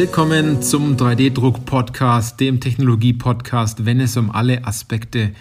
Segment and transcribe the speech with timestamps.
[0.00, 5.32] Willkommen zum 3D-Druck-Podcast, dem Technologie-Podcast, wenn es um alle Aspekte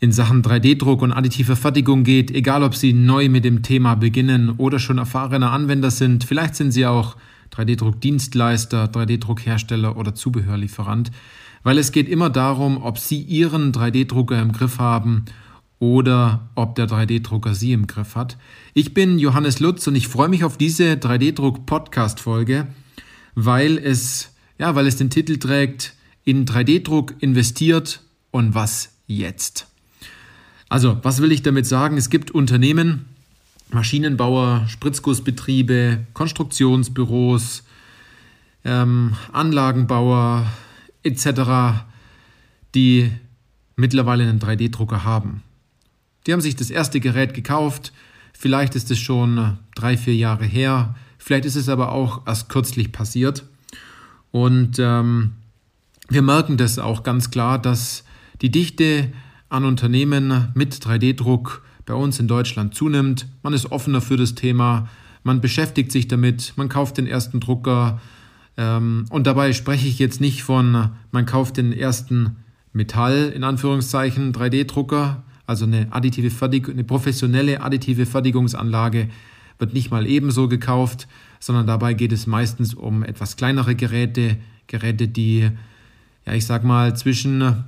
[0.00, 4.54] in Sachen 3D-Druck und additive Fertigung geht, egal ob Sie neu mit dem Thema beginnen
[4.56, 6.24] oder schon erfahrener Anwender sind.
[6.24, 7.14] Vielleicht sind Sie auch
[7.52, 11.12] 3D-Druck-Dienstleister, 3D-Druckhersteller oder Zubehörlieferant,
[11.62, 15.26] weil es geht immer darum, ob Sie Ihren 3D-Drucker im Griff haben
[15.78, 18.38] oder ob der 3D-Drucker Sie im Griff hat.
[18.72, 22.66] Ich bin Johannes Lutz und ich freue mich auf diese 3D-Druck-Podcast-Folge
[23.34, 25.94] weil es, ja, weil es den Titel trägt,
[26.24, 29.66] in 3D-Druck investiert und was jetzt?
[30.68, 31.96] Also, was will ich damit sagen?
[31.96, 33.04] Es gibt Unternehmen,
[33.70, 37.64] Maschinenbauer, Spritzgussbetriebe, Konstruktionsbüros,
[38.64, 40.46] ähm, Anlagenbauer
[41.02, 41.84] etc.,
[42.74, 43.10] die
[43.76, 45.42] mittlerweile einen 3D-Drucker haben.
[46.26, 47.92] Die haben sich das erste Gerät gekauft,
[48.32, 50.94] vielleicht ist es schon drei, vier Jahre her,
[51.24, 53.44] Vielleicht ist es aber auch erst kürzlich passiert.
[54.30, 55.32] Und ähm,
[56.10, 58.04] wir merken das auch ganz klar, dass
[58.42, 59.10] die Dichte
[59.48, 63.26] an Unternehmen mit 3D-Druck bei uns in Deutschland zunimmt.
[63.42, 64.90] Man ist offener für das Thema,
[65.22, 68.02] man beschäftigt sich damit, man kauft den ersten Drucker.
[68.58, 72.36] Ähm, und dabei spreche ich jetzt nicht von, man kauft den ersten
[72.74, 79.08] Metall, in Anführungszeichen, 3D-Drucker, also eine additive Fertig eine professionelle additive Fertigungsanlage
[79.58, 81.06] wird nicht mal ebenso gekauft,
[81.40, 84.36] sondern dabei geht es meistens um etwas kleinere Geräte,
[84.66, 85.50] Geräte, die,
[86.26, 87.64] ja, ich sag mal, zwischen,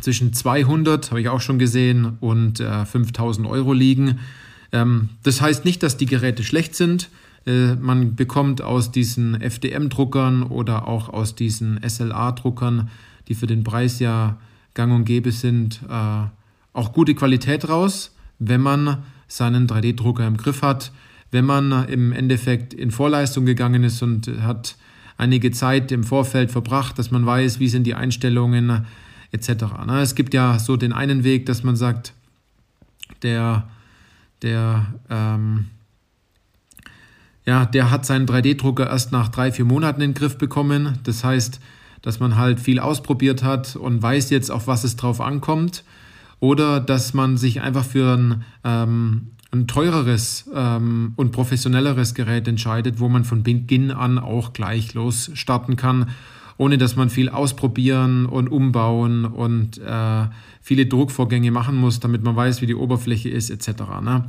[0.00, 4.18] zwischen 200, habe ich auch schon gesehen, und äh, 5000 Euro liegen.
[4.70, 7.08] Ähm, das heißt nicht, dass die Geräte schlecht sind.
[7.46, 12.90] Äh, man bekommt aus diesen FDM-Druckern oder auch aus diesen SLA-Druckern,
[13.28, 14.38] die für den Preis ja
[14.74, 16.26] gang und gäbe sind, äh,
[16.72, 18.98] auch gute Qualität raus, wenn man
[19.36, 20.92] seinen 3D-Drucker im Griff hat.
[21.30, 24.76] Wenn man im Endeffekt in Vorleistung gegangen ist und hat
[25.16, 28.84] einige Zeit im Vorfeld verbracht, dass man weiß, wie sind die Einstellungen
[29.30, 29.48] etc.
[29.86, 32.12] Ne, es gibt ja so den einen Weg, dass man sagt,
[33.22, 33.68] der,
[34.42, 35.68] der, ähm,
[37.46, 40.98] ja, der hat seinen 3D-Drucker erst nach drei, vier Monaten in den Griff bekommen.
[41.04, 41.58] Das heißt,
[42.02, 45.84] dass man halt viel ausprobiert hat und weiß jetzt, auf was es drauf ankommt
[46.42, 52.98] oder dass man sich einfach für ein, ähm, ein teureres ähm, und professionelleres Gerät entscheidet,
[52.98, 56.10] wo man von Beginn an auch gleich los starten kann,
[56.58, 60.24] ohne dass man viel ausprobieren und umbauen und äh,
[60.60, 63.82] viele Druckvorgänge machen muss, damit man weiß, wie die Oberfläche ist etc.
[64.02, 64.24] Ne?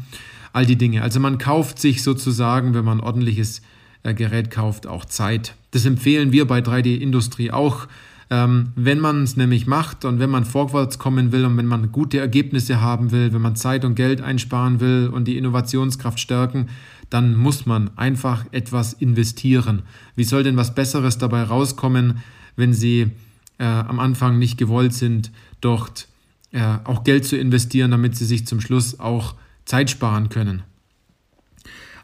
[0.53, 1.01] All die Dinge.
[1.01, 3.63] Also man kauft sich sozusagen, wenn man ein ordentliches
[4.03, 5.55] äh, Gerät kauft, auch Zeit.
[5.71, 7.87] Das empfehlen wir bei 3D Industrie auch
[8.35, 12.19] wenn man es nämlich macht und wenn man vorwärts kommen will und wenn man gute
[12.19, 16.69] Ergebnisse haben will, wenn man Zeit und Geld einsparen will und die Innovationskraft stärken,
[17.09, 19.83] dann muss man einfach etwas investieren.
[20.15, 22.23] Wie soll denn was Besseres dabei rauskommen,
[22.55, 23.11] wenn Sie
[23.59, 26.07] äh, am Anfang nicht gewollt sind, dort
[26.51, 29.35] äh, auch Geld zu investieren, damit Sie sich zum Schluss auch
[29.65, 30.63] Zeit sparen können?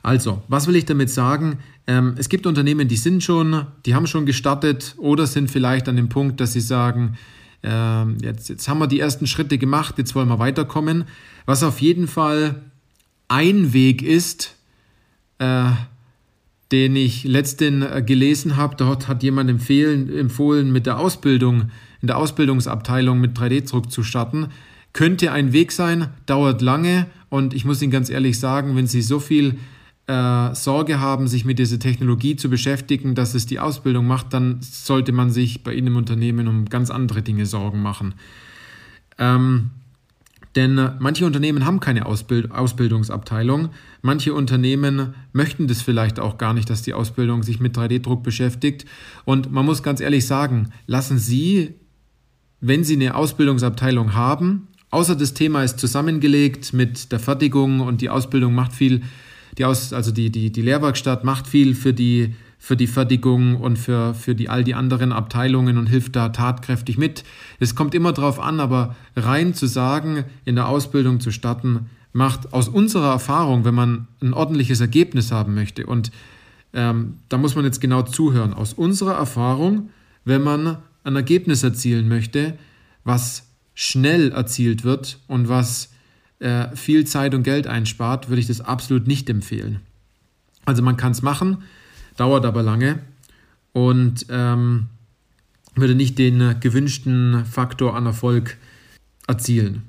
[0.02, 1.60] Also, was will ich damit sagen?
[1.88, 5.96] Ähm, es gibt Unternehmen, die sind schon, die haben schon gestartet oder sind vielleicht an
[5.96, 7.18] dem Punkt, dass sie sagen,
[7.64, 11.06] äh, jetzt, jetzt haben wir die ersten Schritte gemacht, jetzt wollen wir weiterkommen.
[11.46, 12.62] Was auf jeden Fall
[13.28, 14.56] ein Weg ist,
[15.40, 15.72] äh,
[16.72, 21.72] den ich letzten äh, gelesen habe, dort hat jemand empfehlen, empfohlen, mit der Ausbildung,
[22.02, 24.50] in der Ausbildungsabteilung mit 3D-Druck zu starten.
[24.94, 29.02] Könnte ein Weg sein, dauert lange und ich muss Ihnen ganz ehrlich sagen, wenn Sie
[29.02, 29.58] so viel
[30.10, 34.58] äh, Sorge haben, sich mit dieser Technologie zu beschäftigen, dass es die Ausbildung macht, dann
[34.62, 38.16] sollte man sich bei Ihnen im Unternehmen um ganz andere Dinge Sorgen machen.
[39.20, 39.70] Ähm,
[40.56, 43.70] denn äh, manche Unternehmen haben keine Ausbild Ausbildungsabteilung.
[44.02, 48.86] Manche Unternehmen möchten das vielleicht auch gar nicht, dass die Ausbildung sich mit 3D-Druck beschäftigt.
[49.26, 51.76] Und man muss ganz ehrlich sagen, lassen Sie,
[52.62, 58.10] wenn Sie eine Ausbildungsabteilung haben, außer das Thema ist zusammengelegt mit der Fertigung und die
[58.10, 59.04] Ausbildung macht viel
[59.60, 63.78] die Aus, also die, die, die Lehrwerkstatt macht viel für die, für die Fertigung und
[63.78, 67.24] für, für die, all die anderen Abteilungen und hilft da tatkräftig mit.
[67.60, 72.54] Es kommt immer darauf an, aber rein zu sagen, in der Ausbildung zu starten, macht
[72.54, 76.12] aus unserer Erfahrung, wenn man ein ordentliches Ergebnis haben möchte, und
[76.74, 79.90] ähm, da muss man jetzt genau zuhören, aus unserer Erfahrung,
[80.26, 82.58] wenn man ein Ergebnis erzielen möchte,
[83.04, 85.90] was schnell erzielt wird und was
[86.40, 89.80] äh, viel Zeit und Geld einspart, würde ich das absolut nicht empfehlen.
[90.66, 91.64] Also man kann es machen,
[92.18, 93.00] dauert aber lange
[93.74, 94.88] und ähm,
[95.76, 98.58] würde nicht den gewünschten Faktor an Erfolg
[99.28, 99.84] erzielen.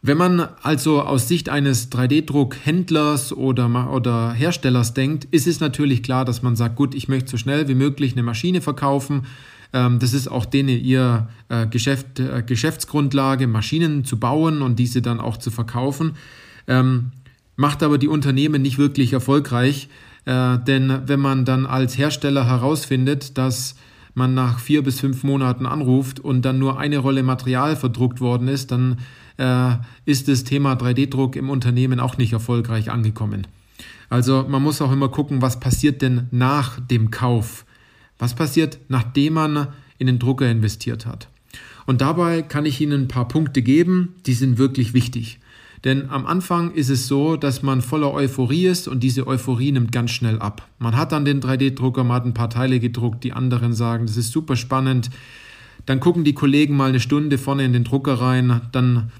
[0.00, 6.24] Wenn man also aus Sicht eines 3D-Druckhändlers oder, oder Herstellers denkt, ist es natürlich klar,
[6.24, 9.26] dass man sagt, gut, ich möchte so schnell wie möglich eine Maschine verkaufen.
[9.72, 15.02] Ähm, das ist auch denen ihr äh, Geschäft, äh, Geschäftsgrundlage, Maschinen zu bauen und diese
[15.02, 16.12] dann auch zu verkaufen.
[16.66, 17.12] Ähm,
[17.56, 19.88] macht aber die Unternehmen nicht wirklich erfolgreich,
[20.24, 23.74] äh, denn wenn man dann als Hersteller herausfindet, dass
[24.14, 28.48] man nach vier bis fünf Monaten anruft und dann nur eine Rolle Material verdruckt worden
[28.48, 28.98] ist, dann
[29.38, 33.46] äh, ist das Thema 3D-Druck im Unternehmen auch nicht erfolgreich angekommen.
[34.10, 37.64] Also man muss auch immer gucken, was passiert denn nach dem Kauf?
[38.18, 39.68] Was passiert, nachdem man
[39.98, 41.28] in den Drucker investiert hat?
[41.86, 45.38] Und dabei kann ich Ihnen ein paar Punkte geben, die sind wirklich wichtig.
[45.84, 49.92] Denn am Anfang ist es so, dass man voller Euphorie ist und diese Euphorie nimmt
[49.92, 50.66] ganz schnell ab.
[50.78, 54.16] Man hat dann den 3D-Drucker, man hat ein paar Teile gedruckt, die anderen sagen, das
[54.16, 55.10] ist super spannend.
[55.86, 59.12] Dann gucken die Kollegen mal eine Stunde vorne in den Drucker rein, dann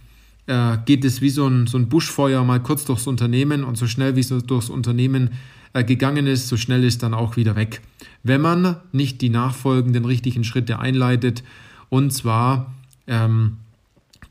[0.46, 3.86] äh, geht es wie so ein, so ein Buschfeuer mal kurz durchs Unternehmen und so
[3.86, 5.30] schnell wie es durchs Unternehmen
[5.72, 7.82] gegangen ist, so schnell ist dann auch wieder weg.
[8.22, 11.42] Wenn man nicht die nachfolgenden richtigen Schritte einleitet
[11.88, 12.74] und zwar
[13.06, 13.58] ähm,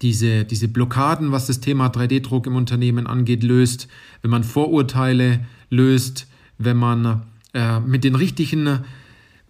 [0.02, 3.88] diese, diese Blockaden, was das Thema 3D-Druck im Unternehmen angeht, löst,
[4.22, 7.24] wenn man Vorurteile löst, wenn man
[7.54, 8.80] äh, mit den richtigen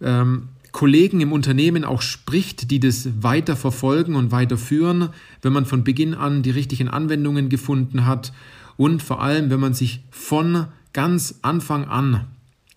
[0.00, 5.08] ähm, Kollegen im Unternehmen auch spricht, die das weiter verfolgen und weiterführen,
[5.42, 8.32] wenn man von Beginn an die richtigen Anwendungen gefunden hat
[8.76, 10.66] und vor allem, wenn man sich von
[10.98, 12.26] ganz Anfang an,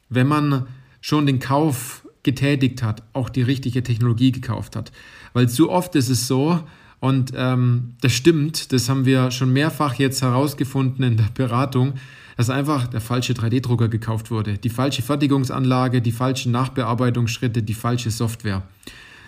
[0.09, 0.68] wenn man
[1.01, 4.91] schon den Kauf getätigt hat, auch die richtige Technologie gekauft hat.
[5.33, 6.62] Weil zu oft ist es so,
[7.00, 11.94] und ähm, das stimmt, das haben wir schon mehrfach jetzt herausgefunden in der Beratung,
[12.38, 14.59] dass einfach der falsche 3D-Drucker gekauft wurde.
[14.59, 18.62] Die falsche Fertigungsanlage, die falschen Nachbearbeitungsschritte, die falsche Software.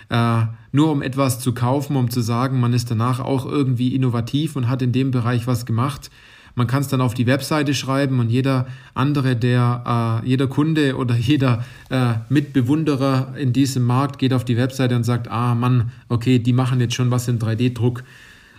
[0.10, 4.56] Äh, nur um etwas zu kaufen, um zu sagen, man ist danach auch irgendwie innovativ
[4.56, 6.12] und hat in dem Bereich was gemacht.
[6.56, 10.98] Man kann es dann auf die Webseite schreiben und jeder andere, der, äh, jeder Kunde
[10.98, 15.92] oder jeder äh, Mitbewunderer in diesem Markt geht auf die Webseite und sagt, ah Mann,
[16.10, 18.04] okay, die machen jetzt schon was in 3D-Druck.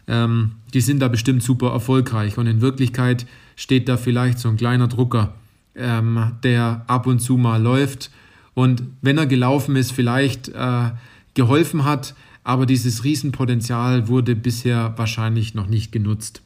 [0.06, 2.37] Ähm, die sind da bestimmt super erfolgreich.
[2.37, 3.26] Und in Wirklichkeit
[3.56, 5.35] steht da vielleicht so ein kleiner Drucker,
[5.75, 8.11] ähm, der ab und zu mal läuft
[8.55, 10.90] und wenn er gelaufen ist, vielleicht äh,
[11.35, 12.14] geholfen hat,
[12.44, 16.43] aber dieses Riesenpotenzial wurde bisher wahrscheinlich noch nicht genutzt.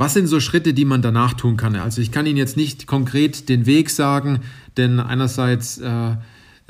[0.00, 1.76] Was sind so Schritte, die man danach tun kann?
[1.76, 4.40] Also ich kann Ihnen jetzt nicht konkret den Weg sagen,
[4.78, 6.12] denn einerseits äh,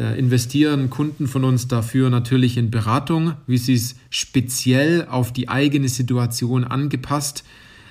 [0.00, 5.48] äh, investieren Kunden von uns dafür natürlich in Beratung, wie sie es speziell auf die
[5.48, 7.44] eigene Situation angepasst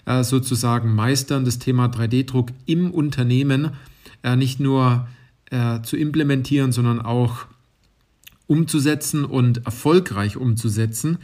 [0.05, 3.71] äh, sozusagen meistern, das Thema 3D-Druck im Unternehmen
[4.23, 5.07] äh, nicht nur
[5.51, 7.45] äh, zu implementieren, sondern auch
[8.45, 11.17] umzusetzen und erfolgreich umzusetzen.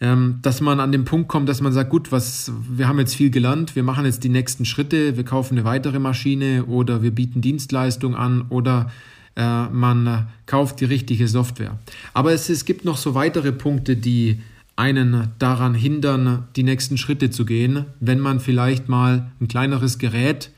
[0.00, 3.14] Ähm, dass man an den Punkt kommt, dass man sagt, gut, was, wir haben jetzt
[3.14, 7.12] viel gelernt, wir machen jetzt die nächsten Schritte, wir kaufen eine weitere Maschine oder wir
[7.12, 8.90] bieten Dienstleistung an oder
[9.36, 11.78] äh, man kauft die richtige Software.
[12.12, 14.40] Aber es, es gibt noch so weitere Punkte, die
[14.76, 20.50] einen daran hindern, die nächsten Schritte zu gehen, wenn man vielleicht mal ein kleineres Gerät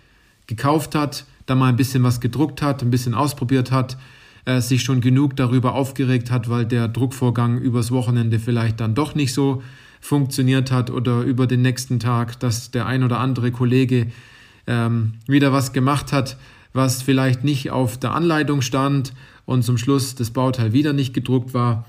[0.47, 3.99] gekauft hat, da mal ein bisschen was gedruckt hat, ein bisschen ausprobiert hat,
[4.47, 9.15] äh, sich schon genug darüber aufgeregt hat, weil der Druckvorgang übers Wochenende vielleicht dann doch
[9.15, 9.62] nicht so
[10.00, 14.07] funktioniert hat oder über den nächsten Tag, dass der ein oder andere Kollege
[14.67, 16.37] ähm, wieder was gemacht hat,
[16.73, 19.12] was vielleicht nicht auf der Anleitung stand
[19.47, 21.85] und zum Schluss das Bauteil wieder nicht gedruckt war.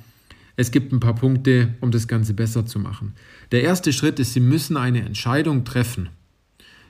[0.56, 3.14] Es gibt ein paar Punkte, um das Ganze besser zu machen.
[3.52, 6.10] Der erste Schritt ist, Sie müssen eine Entscheidung treffen.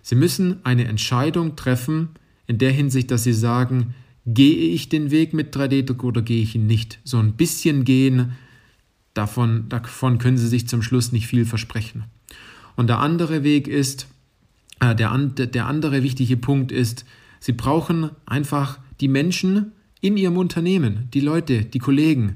[0.02, 2.10] Sie müssen eine Entscheidung treffen
[2.46, 3.94] in der Hinsicht, dass Sie sagen,
[4.28, 7.00] gehe ich den Weg mit 3D-Druck oder gehe ich ihn nicht.
[7.04, 8.34] So ein bisschen gehen,
[9.14, 12.04] davon, davon können Sie sich zum Schluss nicht viel versprechen.
[12.76, 14.08] Und der andere Weg ist,
[14.82, 17.06] äh, der, der andere wichtige Punkt ist,
[17.40, 22.36] Sie brauchen einfach die Menschen in Ihrem Unternehmen, die Leute, die Kollegen,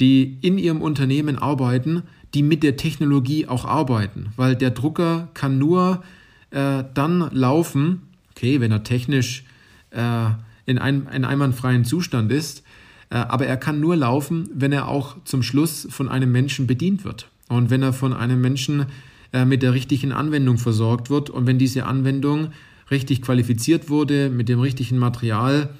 [0.00, 2.02] die in ihrem Unternehmen arbeiten,
[2.34, 6.02] die mit der Technologie auch arbeiten, weil der Drucker kann nur
[6.50, 9.44] äh, dann laufen, okay, wenn er technisch
[9.90, 10.30] äh,
[10.66, 12.62] in einem in einwandfreien Zustand ist,
[13.10, 17.04] äh, aber er kann nur laufen, wenn er auch zum Schluss von einem Menschen bedient
[17.04, 18.86] wird und wenn er von einem Menschen
[19.32, 22.52] äh, mit der richtigen Anwendung versorgt wird und wenn diese Anwendung
[22.90, 25.70] richtig qualifiziert wurde, mit dem richtigen Material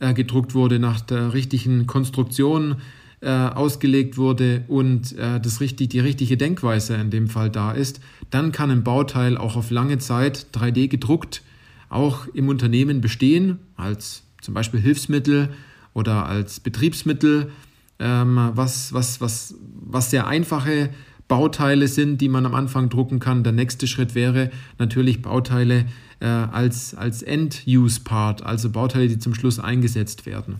[0.00, 2.76] äh, gedruckt wurde, nach der richtigen Konstruktion,
[3.26, 8.70] ausgelegt wurde und das richtig, die richtige Denkweise in dem Fall da ist, dann kann
[8.70, 11.40] ein Bauteil auch auf lange Zeit 3D gedruckt
[11.94, 15.48] auch im Unternehmen bestehen, als zum Beispiel Hilfsmittel
[15.94, 17.50] oder als Betriebsmittel,
[17.98, 20.90] ähm, was, was, was, was sehr einfache
[21.28, 23.44] Bauteile sind, die man am Anfang drucken kann.
[23.44, 25.86] Der nächste Schritt wäre natürlich Bauteile
[26.20, 30.56] äh, als, als End-Use-Part, also Bauteile, die zum Schluss eingesetzt werden.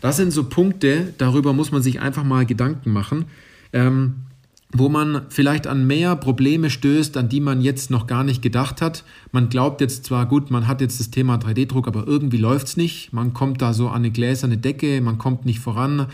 [0.00, 3.24] Das sind so Punkte, darüber muss man sich einfach mal Gedanken machen.
[3.72, 4.16] Ähm,
[4.76, 8.82] wo man vielleicht an mehr Probleme stößt, an die man jetzt noch gar nicht gedacht
[8.82, 9.04] hat.
[9.30, 12.76] Man glaubt jetzt zwar, gut, man hat jetzt das Thema 3D-Druck, aber irgendwie läuft es
[12.76, 13.12] nicht.
[13.12, 16.08] Man kommt da so an eine gläserne Decke, man kommt nicht voran.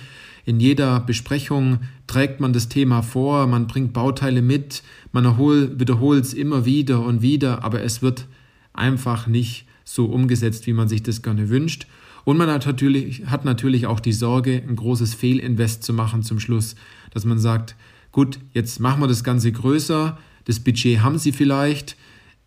[0.44, 6.34] In jeder Besprechung trägt man das Thema vor, man bringt Bauteile mit, man wiederholt es
[6.34, 8.26] immer wieder und wieder, aber es wird
[8.74, 11.86] einfach nicht so umgesetzt, wie man sich das gerne wünscht.
[12.24, 16.38] Und man hat natürlich, hat natürlich auch die Sorge, ein großes Fehlinvest zu machen zum
[16.38, 16.74] Schluss,
[17.12, 17.74] dass man sagt,
[18.12, 21.96] gut, jetzt machen wir das Ganze größer, das Budget haben sie vielleicht.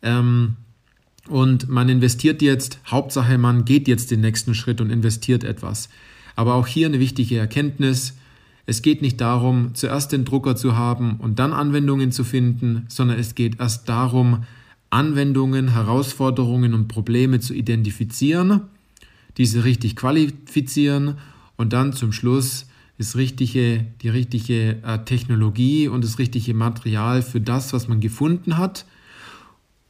[0.02, 0.56] Ähm,
[1.30, 5.90] und man investiert jetzt, Hauptsache man geht jetzt den nächsten Schritt und investiert etwas.
[6.36, 8.16] Aber auch hier eine wichtige Erkenntnis,
[8.66, 13.20] es geht nicht darum, zuerst den Drucker zu haben und dann Anwendungen zu finden, sondern
[13.20, 14.44] es geht erst darum,
[14.90, 18.62] Anwendungen, Herausforderungen und Probleme zu identifizieren,
[19.38, 21.18] diese richtig qualifizieren
[21.58, 27.42] und dann zum Schluss das richtige, die richtige äh, Technologie und das richtige Material für
[27.42, 28.86] das, was man gefunden hat,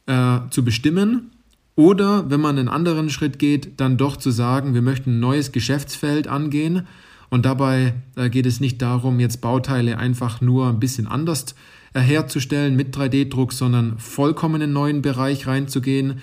[0.06, 1.30] äh, zu bestimmen.
[1.76, 5.52] Oder wenn man einen anderen Schritt geht, dann doch zu sagen, wir möchten ein neues
[5.52, 6.86] Geschäftsfeld angehen.
[7.30, 11.54] Und dabei äh, geht es nicht darum, jetzt Bauteile einfach nur ein bisschen anders
[11.92, 16.20] äh, herzustellen mit 3D-Druck, sondern vollkommen in einen neuen Bereich reinzugehen,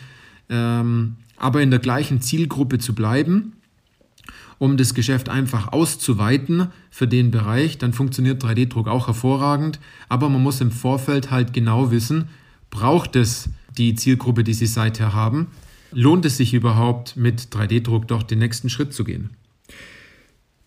[0.49, 3.53] ähm, aber in der gleichen Zielgruppe zu bleiben
[4.61, 9.79] um das Geschäft einfach auszuweiten für den Bereich, dann funktioniert 3D-Druck auch hervorragend.
[10.07, 12.27] Aber man muss im Vorfeld halt genau wissen,
[12.69, 13.49] braucht es
[13.79, 15.47] die Zielgruppe, die Sie seither haben?
[15.91, 19.31] Lohnt es sich überhaupt, mit 3D-Druck doch den nächsten Schritt zu gehen?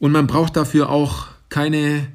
[0.00, 2.08] Und man braucht dafür auch keine,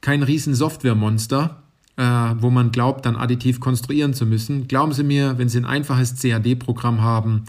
[0.00, 1.62] kein riesen Softwaremonster,
[1.96, 4.66] äh, wo man glaubt, dann additiv konstruieren zu müssen.
[4.66, 7.44] Glauben Sie mir, wenn Sie ein einfaches CAD-Programm haben,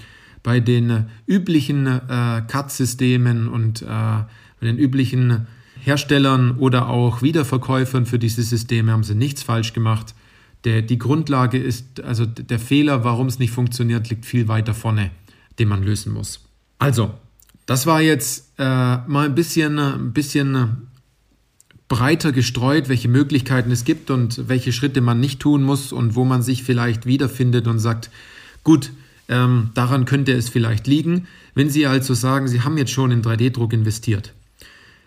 [0.46, 2.00] bei den üblichen äh,
[2.48, 4.28] CAD-Systemen und äh, bei
[4.62, 5.48] den üblichen
[5.82, 10.14] Herstellern oder auch Wiederverkäufern für diese Systeme haben sie nichts falsch gemacht.
[10.64, 15.10] Der, die Grundlage ist, also der Fehler, warum es nicht funktioniert, liegt viel weiter vorne,
[15.58, 16.42] den man lösen muss.
[16.78, 17.16] Also,
[17.66, 20.90] das war jetzt äh, mal ein bisschen, ein bisschen
[21.88, 26.24] breiter gestreut, welche Möglichkeiten es gibt und welche Schritte man nicht tun muss und wo
[26.24, 28.12] man sich vielleicht wiederfindet und sagt,
[28.64, 28.92] gut,
[29.28, 31.28] ähm, daran könnte es vielleicht liegen.
[31.54, 34.34] Wenn Sie also sagen, Sie haben jetzt schon in 3D-Druck investiert,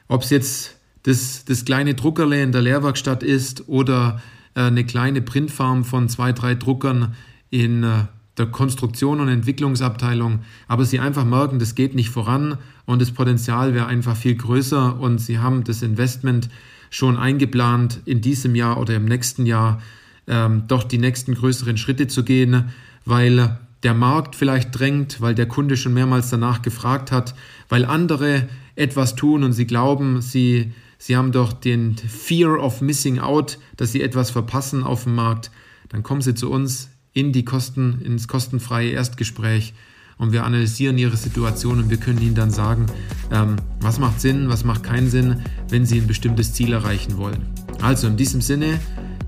[0.09, 4.21] ob es jetzt das, das kleine Druckerle in der Lehrwerkstatt ist oder
[4.55, 7.15] äh, eine kleine Printfarm von zwei, drei Druckern
[7.51, 8.05] in äh,
[8.39, 13.75] der Konstruktion und Entwicklungsabteilung, aber Sie einfach merken, das geht nicht voran und das Potenzial
[13.75, 16.49] wäre einfach viel größer und Sie haben das Investment
[16.91, 19.83] schon eingeplant, in diesem Jahr oder im nächsten Jahr
[20.27, 22.71] ähm, doch die nächsten größeren Schritte zu gehen,
[23.05, 27.35] weil der Markt vielleicht drängt, weil der Kunde schon mehrmals danach gefragt hat,
[27.69, 33.19] weil andere etwas tun und sie glauben, sie, sie haben doch den Fear of Missing
[33.19, 35.51] Out, dass sie etwas verpassen auf dem Markt,
[35.89, 39.75] dann kommen sie zu uns in die Kosten, ins kostenfreie Erstgespräch
[40.19, 42.87] und wir analysieren ihre Situation und wir können ihnen dann sagen,
[43.33, 47.47] ähm, was macht Sinn, was macht keinen Sinn, wenn sie ein bestimmtes Ziel erreichen wollen.
[47.81, 48.81] Also in diesem Sinne,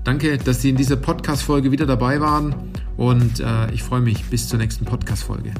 [0.03, 4.47] danke, dass Sie in dieser Podcast-Folge wieder dabei waren und äh, ich freue mich bis
[4.47, 5.53] zur nächsten Podcast-Folge.